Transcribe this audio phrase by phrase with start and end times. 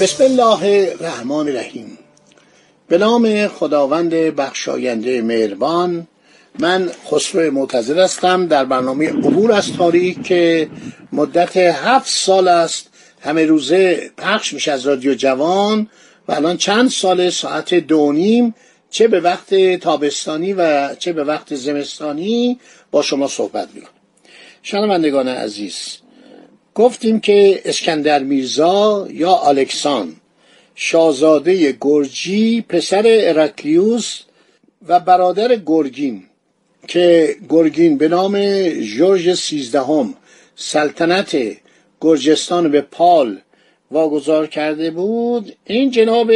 [0.00, 1.98] بسم الله الرحمن الرحیم.
[2.88, 6.06] به نام خداوند بخشاینده مهربان
[6.58, 8.46] من خسرو معتظر هستم.
[8.46, 10.68] در برنامه عبور از تاریخ که
[11.12, 12.88] مدت هفت سال است
[13.20, 15.88] همه روزه پخش میشه از رادیو جوان
[16.28, 18.54] و الان چند سال ساعت دو نیم
[18.90, 22.60] چه به وقت تابستانی و چه به وقت زمستانی
[22.90, 23.90] با شما صحبت می‌کنم.
[24.62, 25.98] شنوندگان عزیز
[26.78, 30.16] گفتیم که اسکندر میرزا یا الکسان
[30.74, 34.20] شاهزاده گرجی پسر ارکلیوس
[34.88, 36.22] و برادر گرگین
[36.88, 40.14] که گرگین به نام جورج سیزدهم
[40.56, 41.36] سلطنت
[42.00, 43.38] گرجستان به پال
[43.90, 46.30] واگذار کرده بود این جناب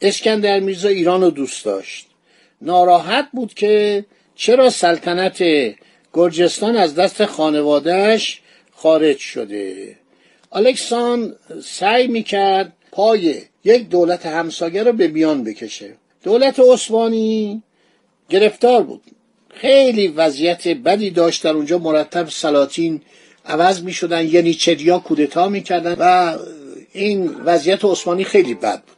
[0.00, 2.06] اسکندر میرزا ایران رو دوست داشت.
[2.62, 5.44] ناراحت بود که چرا سلطنت
[6.14, 8.41] گرجستان از دست خانوادهش
[8.82, 9.96] خارج شده.
[10.52, 15.94] الکسان سعی می‌کرد پای یک دولت همسایه رو به میان بکشه.
[16.22, 17.62] دولت عثمانی
[18.28, 19.02] گرفتار بود.
[19.54, 21.44] خیلی وضعیت بدی داشت.
[21.44, 23.00] در اونجا مرتب سلاطین
[23.46, 26.38] عوض می شدن یعنی چریا کودتا می کردن و
[26.92, 28.96] این وضعیت عثمانی خیلی بد بود.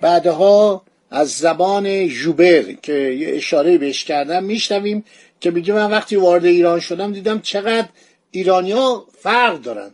[0.00, 5.04] بعدها از زبان جوبر که یه اشاره بهش کردم میشنویم
[5.40, 7.88] که میگه من وقتی وارد ایران شدم دیدم چقدر
[8.30, 9.90] ایرانیا فرق دارن.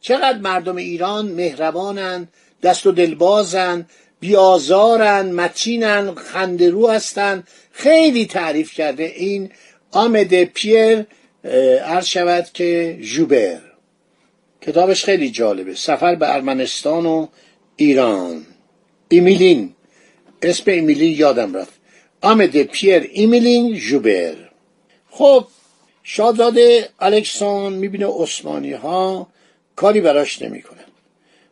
[0.00, 2.28] چقدر مردم ایران مهربانن
[2.62, 3.86] دست و دلبازن
[4.20, 7.44] بیازارن متینن خندرو هستن.
[7.72, 9.50] خیلی تعریف کرده این
[9.90, 11.06] آمده پیر
[11.84, 13.60] عرض شود که جوبر
[14.60, 15.74] کتابش خیلی جالبه.
[15.74, 17.26] سفر به ارمنستان و
[17.76, 18.46] ایران.
[19.08, 19.74] ایمیلین.
[20.42, 21.72] اسم ایمیلین یادم رفت.
[22.22, 24.34] آمده پیر ایمیلین ژوبر
[25.10, 25.46] خب
[26.12, 29.26] شاهزاده الکسان می‌بینه عثمانی ها
[29.76, 30.84] کاری براش نمی‌کنن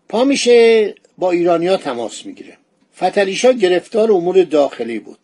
[0.08, 2.56] پا میشه با ایرانیا تماس می‌گیره.
[2.96, 5.18] فتحعلیشاه گرفتار امور داخلی بود.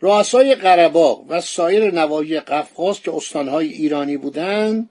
[0.00, 4.90] رؤسای قره‌باغ و سایر نواحی قفقاز که استانهای ایرانی بودند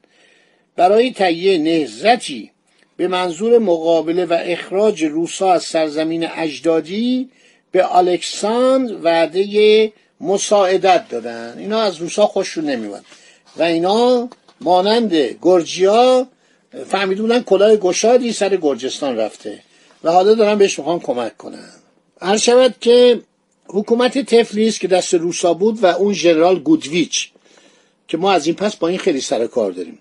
[0.76, 2.52] برای تهیه نهضتی
[2.98, 7.30] به منظور مقابله و اخراج روسا از سرزمین اجدادی
[7.72, 11.56] به الکساندر وعده مساعدت دادن.
[11.58, 13.06] اینا از روسا خوششون نمیومد
[13.58, 14.30] و اینا
[14.62, 16.28] مانند گرجیا
[16.88, 19.64] فهمیده بودن کلاه گشادی سر گرجستان رفته.
[20.04, 21.70] و حالا دارن بهش می‌خوان کمک کنن
[22.22, 23.22] هر شود که
[23.68, 27.30] حکومت تفلیس که دست روسا بود و اون ژنرال گودویچ
[28.08, 30.00] که ما از این پس با این خیلی سر کار داریم.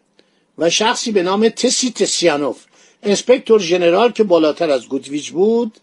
[0.58, 2.64] و شخصی به نام تسی تسیانوف
[3.02, 5.78] انسپکتور ژنرال که بالاتر از گودویچ بود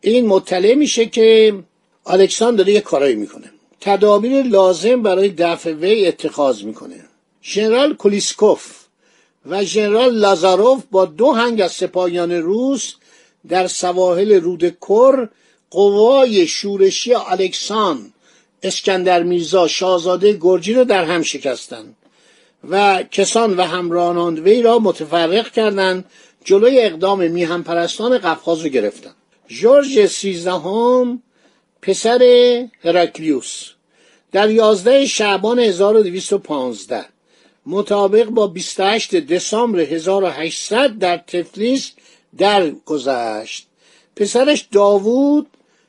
[0.00, 1.54] این مطلع میشه که
[2.06, 3.52] الکساندر یه کارایی می‌کنه.
[3.80, 7.04] تدابیر لازم برای دفع وی اتخاذ می‌کنه.
[7.42, 8.78] ژنرال کولیسکوف
[9.46, 12.94] و ژنرال لازاروف با دو هنگ از سپاهیان روس
[13.48, 15.28] در سواحل رودکر
[15.70, 18.12] قوای شورشی الکسان
[18.62, 21.96] اسکندر میرزا شاهزاده گرجی را در هم شکستند
[22.70, 26.04] و کسان و همراهان وی را متفرق کردند
[26.44, 29.14] جلوی اقدام میهم پرستان قفقاز رو گرفتند.
[29.48, 31.22] جورج سیزدهم
[31.82, 32.22] پسر
[32.84, 33.70] هراکلیوس
[34.32, 37.04] در 11 شعبان 1215
[37.66, 41.90] مطابق با 28 دسامبر 1800 در تفلیس
[42.38, 43.66] درگذشت.
[44.16, 45.46] پسرش داوود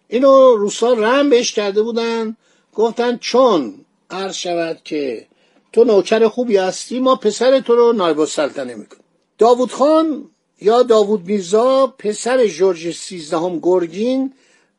[0.07, 2.37] اینو روسا رم بهش کرده بودن
[2.73, 5.27] گفتن چون عرض شود که
[5.73, 9.03] تو نوکر خوبی هستی ما پسر تو رو نایب السلطنه می‌کنیم.
[9.37, 10.29] داوود خان
[10.61, 14.33] یا داوود میرزا پسر جورج سیزدهم گرگین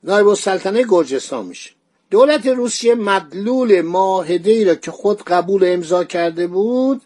[0.05, 1.71] نایب السلطنه گرجستان میشه.
[2.11, 7.03] دولت روسیه مدلول معاهده ای را که خود قبول امضا کرده بود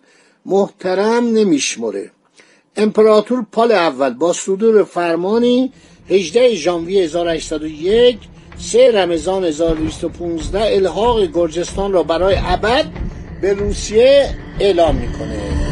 [0.47, 2.11] محترم نمیشمره.
[2.77, 5.73] امپراتور پال اول با صدور فرمانی
[6.09, 8.19] 18 ژانویه 1801
[8.59, 12.87] سه رمضان 1215 الحاق گرجستان را برای ابد
[13.41, 15.64] به روسیه اعلام می‌کنه.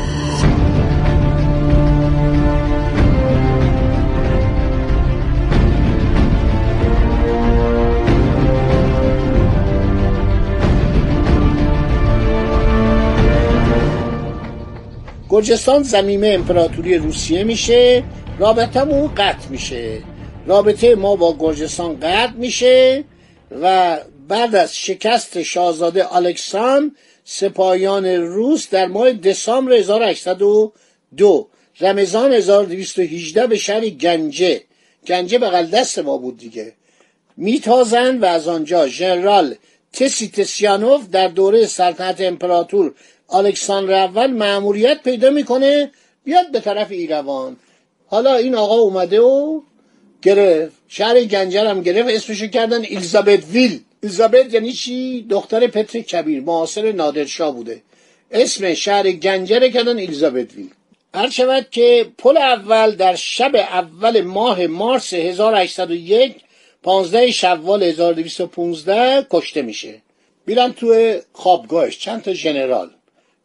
[15.32, 18.04] گرجستان زمینه امپراتوری روسیه میشه
[18.38, 20.02] رابطمون قطع میشه.
[20.46, 23.04] رابطه ما با گرجستان قطع میشه
[23.62, 23.98] و
[24.28, 31.48] بعد از شکست شاهزاده الکسان سپاهیان روس در ماه دسامبر 1802
[31.80, 34.60] رمضان 1218 به شهر گنجه.
[35.06, 36.72] گنجه بغل دست ما بود دیگه.
[37.36, 39.54] میتازند و از آنجا ژنرال
[39.92, 42.94] تسی تسیانوف در دوره سلطنت امپراتور
[43.30, 45.90] الکساندر اول مأموریت پیدا می‌کنه
[46.24, 47.56] بیاد به طرف ایروان.
[48.06, 49.60] حالا این آقا اومده و
[50.22, 50.72] گرفت.
[50.88, 52.08] شهر گنجر هم گرفت.
[52.08, 53.80] اسمشو کردن الیزابت ویل.
[54.02, 56.40] الیزابت یعنی چی؟ دختر پتر کبیر.
[56.40, 57.82] معاصر نادرشاه بوده.
[58.30, 60.70] اسم شهر گنجر کردن الیزابت ویل.
[61.14, 66.36] هر شود که پل اول در شب اول ماه مارس 1801
[66.82, 70.02] 15 شوال 1215 کشته میشه.
[70.46, 71.98] میرن توی خوابگاهش.
[71.98, 72.90] چند تا ژنرال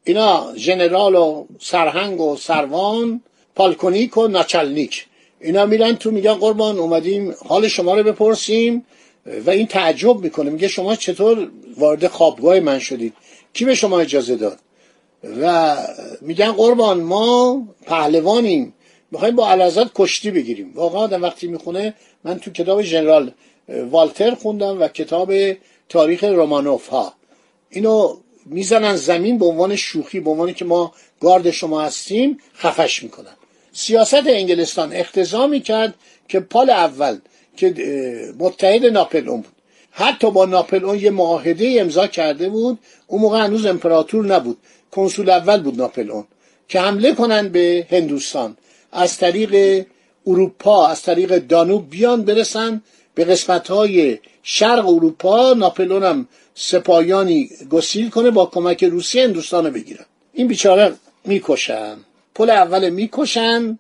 [0.04, 3.22] اینا ژنرال و سرهنگ و سروان
[3.56, 5.06] پالکونیک و ناچلنیک.
[5.42, 8.86] اینا میرن تو میگن قربان اومدیم حال شما رو بپرسیم
[9.46, 10.50] و این تعجب می‌کنه.
[10.50, 13.14] میگه شما چطور وارد خوابگاه من شدید؟
[13.54, 14.60] کی به شما اجازه داد؟
[15.42, 15.78] و
[16.22, 18.74] میگن قربان ما پهلوانیم.
[19.12, 20.72] می‌خوایم با علازت کشتی بگیریم.
[20.76, 21.94] واقعا آدم وقتی می‌خونه
[22.28, 23.32] من تو کتاب ژنرال
[23.92, 25.34] والتر خوندم و کتاب
[25.90, 27.14] تاریخ رومانوف ها
[27.70, 33.36] اینو می‌زنن زمین به عنوان شوخی به عنوانی که ما گارد شما هستیم خفش می‌کنن.
[33.74, 35.94] سیاست انگلستان اختزا می‌کرد
[36.28, 37.18] که پال اول
[37.58, 37.74] که
[38.40, 39.56] متحد ناپلئون بود.
[39.92, 44.58] حتی با ناپلئون یه معاهده امضا کرده بود اون موقع هنوز امپراتور نبود.
[44.92, 46.26] کنسول اول بود ناپلئون.
[46.70, 48.58] که حمله کنن به هندوستان.
[48.92, 49.86] از طریق
[50.28, 52.82] اروپا از طریق دانوب بیان برسن
[53.16, 55.54] به قسمت های شرق اروپا.
[55.54, 60.06] ناپلون هم سپاهیانی گسیل کنه با کمک روسیه هندوستان رو بگیرن.
[60.34, 60.94] این بیچاره
[61.26, 61.98] می‌کشن.
[62.36, 63.80] پل اول می‌کشن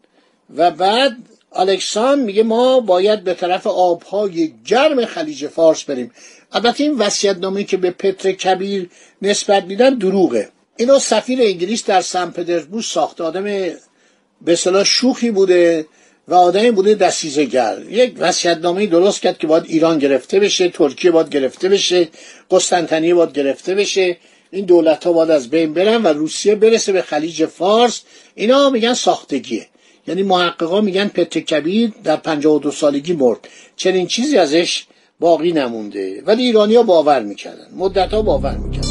[0.56, 1.18] و بعد
[1.54, 6.12] الکسان میگه ما باید به طرف آبهای گرم خلیج فارس بریم.
[6.52, 8.90] البته این وصیت‌نامه‌ای که به پتر کبیر
[9.22, 10.50] نسبت میدن دروغه.
[10.78, 13.44] اینو سفیر انگلیس در سن پترزبورگ ساخته آدم
[14.42, 14.56] به
[14.86, 15.86] شوخی بوده.
[16.28, 21.12] و آدمی بوده دستیزه گر یک وصیت‌نامه درست کرد که باید ایران گرفته بشه ترکیه
[21.12, 22.08] باید گرفته بشه
[22.52, 24.18] قسطنطنیه باید گرفته بشه.
[24.52, 28.02] این دولت ها باید از بین برن و روسیه برسه به خلیج فارس.
[28.36, 29.68] اینا میگن ساختگیه.
[30.08, 33.40] یعنی محققا میگن پتر کبیر در 52 سالگی مرد.
[33.76, 34.84] چنین چیزی ازش
[35.20, 36.24] باقی نمونده.
[36.26, 37.68] ولی ایرانیا باور می‌کردن.
[37.76, 38.87] مدت ها باور می‌کردن.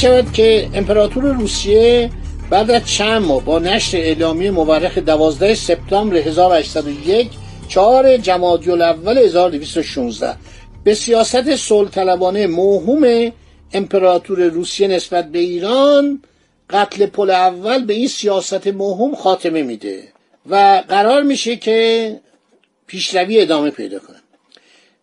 [0.00, 2.10] شود که امپراتور روسیه
[2.50, 7.30] بعد از چند ماه با نشر اعلامیه مورخ 12 سپتامبر 1801
[7.68, 10.36] 4 جمادی الاول 1216
[10.84, 12.14] به سیاست صلح
[12.46, 13.32] موهوم
[13.72, 16.22] امپراتور روسیه نسبت به ایران
[16.70, 20.02] قتل پل اول به این سیاست موهوم خاتمه میده
[20.50, 22.20] و قرار میشه که
[22.86, 24.16] پیشروی ادامه پیدا کنه.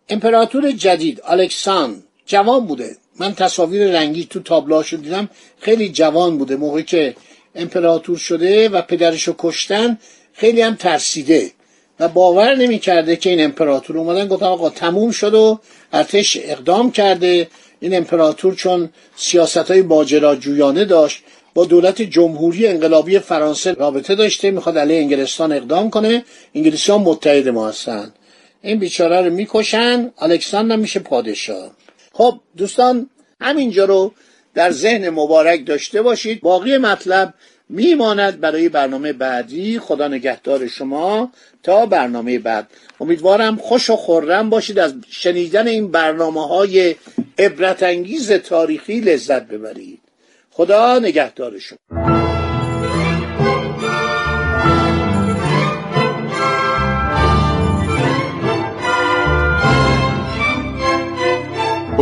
[0.10, 2.98] امپراتور جدید الکساندر جوان بوده.
[3.19, 5.30] من تصاویر رنگی تو تابلوهاشو دیدم
[5.60, 7.16] خیلی جوان بوده موقعی که
[7.56, 9.97] امپراتور شده و پدرشو کشتن
[10.33, 11.52] خیلی هم ترسیده
[12.00, 15.59] و باور نمی‌کرده که این امپراتور اومدن گفتن آقا تموم شد و
[15.94, 17.47] ارتش اقدام کرده.
[17.80, 24.78] این امپراتور چون سیاست های ماجراجویانه داشت با دولت جمهوری انقلابی فرانسه رابطه داشته می‌خواد
[24.78, 26.24] علیه انگلستان اقدام کنه.
[26.56, 28.14] انگلیسی ها متحد ما هستن.
[28.62, 31.71] این بیچاره رو می‌کشن الکساندر میشه پادشاه.
[32.18, 33.09] خب دوستان
[33.42, 34.14] همینجا رو
[34.54, 36.42] در ذهن مبارک داشته باشید.
[36.42, 37.33] باقی مطلب
[37.69, 39.80] میماند برای برنامه بعدی.
[39.80, 41.31] خدا نگهدار شما
[41.64, 42.68] تا برنامه بعد.
[43.00, 44.80] امیدوارم خوش و خورم باشید.
[44.80, 46.95] از شنیدن این برنامه های
[47.40, 50.00] عبرت انگیز تاریخی لذت ببرید.
[50.52, 52.17] خدا نگهدار شما.